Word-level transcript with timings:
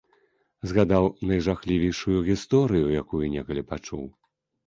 Згадаў 0.69 1.05
найжахлівейшую 1.31 2.17
гісторыю, 2.29 2.87
якую 3.01 3.25
некалі 3.37 3.61
пачуў. 3.75 4.05